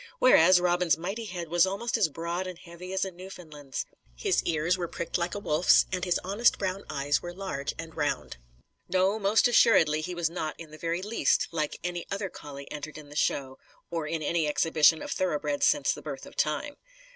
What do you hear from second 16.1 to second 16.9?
of time.